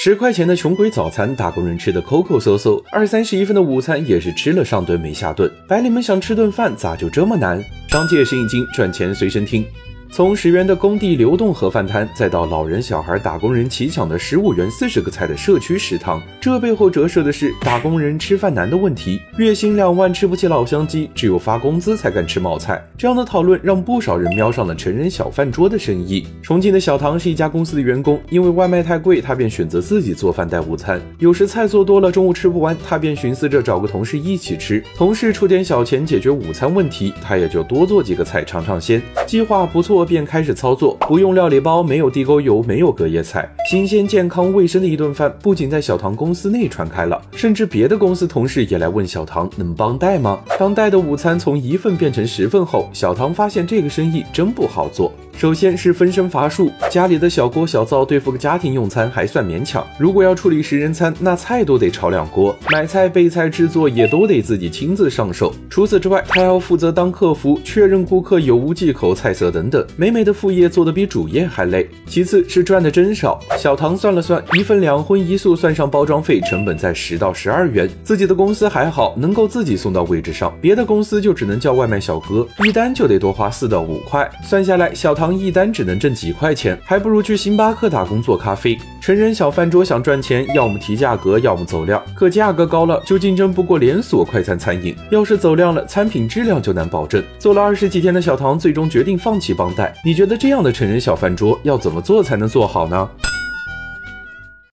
[0.00, 5.50] 十块钱的穷鬼早餐，打工人吃的抠抠搜搜；二三十一份的午餐，也是吃了上顿没下顿。
[5.66, 7.60] 白领们想吃顿饭，咋就这么难？
[7.88, 9.66] 商界生意经，赚钱随身听。
[10.10, 19.20] 从十元的工地流动盒饭摊，再到老人小孩、打工人齐抢的十五元四十个菜的社区食堂，这背后折射的是打工人吃饭难的问题。
[19.36, 22.82] 月薪两万吃不起老乡鸡，只有发工资才敢吃冒菜。
[22.96, 26.26] 这样的讨论让不少人瞄上了成人小饭桌的生意。
[26.42, 31.00] 重庆的小唐是一家公司的员工，因为外卖太贵，他便选择自己做饭带午餐。
[31.18, 39.00] 有时菜做多了，中午吃不完，他便寻思着找个同事一起吃，同事出点小钱解决午餐问题，他也就多做几个菜尝尝鲜。
[39.26, 39.97] 计划不错。
[40.04, 50.40] 便开始操作，不用料理包，没有地沟油，没有隔夜菜，新鲜、健康、卫生的一顿饭，不仅在小唐公司内传开了，甚至别的公司同事也来问小唐能帮带吗？
[50.58, 55.12] 当带的午餐从一份变成十份后，小唐发现这个生意真不好做。
[55.36, 65.54] 首先是分身乏术，家里的小锅小灶对付个家庭用餐还算勉强，如果要处理十人餐，那菜都得炒两锅，买菜备菜制作也都得自己亲自上手。
[65.70, 71.88] 除此之外，他要负责当客服，确认顾客有无忌口、菜色等等，美美的副业做得比主业还累。
[72.06, 77.88] 其次是赚的真少，小唐算了算，一份两荤一素算上包装费，成本在十到十二元。
[78.02, 84.28] 自己的公司还好，能够自己送到位置上，别的公司就只能叫外卖小哥，一单就得多花四到五块。
[84.42, 85.28] 算下来，小唐。
[85.38, 88.76] 一单只能挣几块钱，还不如去星巴克打工做咖啡。
[89.00, 92.02] 成人小饭桌想赚钱，要么提价格，要么走量。
[92.14, 97.22] 可价格高了，就竞争不过连锁快餐餐饮；要是走量了，餐品质量就难保证。
[97.38, 99.72] 做了二十几天的小唐，最终决定放弃帮
[100.04, 103.08] 你觉得这样的成人小饭桌要怎么做才能做好呢？